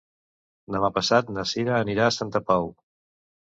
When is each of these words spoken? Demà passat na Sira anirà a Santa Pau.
Demà 0.75 0.89
passat 0.95 1.29
na 1.37 1.45
Sira 1.53 1.77
anirà 1.83 2.09
a 2.09 2.17
Santa 2.19 2.45
Pau. 2.51 2.69